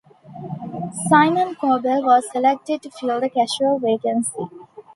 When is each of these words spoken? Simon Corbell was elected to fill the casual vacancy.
Simon 1.09 1.53
Corbell 1.53 2.03
was 2.03 2.23
elected 2.33 2.81
to 2.81 2.89
fill 2.89 3.21
the 3.21 3.29
casual 3.29 3.77
vacancy. 3.77 4.49